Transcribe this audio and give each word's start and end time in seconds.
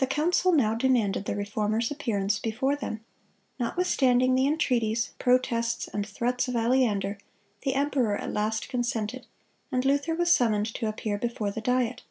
(204) 0.00 0.04
The 0.04 0.12
council 0.12 0.50
now 0.50 0.74
demanded 0.74 1.24
the 1.24 1.36
Reformer's 1.36 1.92
appearance 1.92 2.40
before 2.40 2.74
them. 2.74 3.04
Notwithstanding 3.60 4.34
the 4.34 4.44
entreaties, 4.44 5.10
protests, 5.20 5.86
and 5.86 6.04
threats 6.04 6.48
of 6.48 6.56
Aleander, 6.56 7.16
the 7.62 7.76
emperor 7.76 8.16
at 8.16 8.32
last 8.32 8.68
consented, 8.68 9.24
and 9.70 9.84
Luther 9.84 10.16
was 10.16 10.32
summoned 10.32 10.66
to 10.74 10.88
appear 10.88 11.16
before 11.16 11.52
the 11.52 11.60
Diet. 11.60 12.02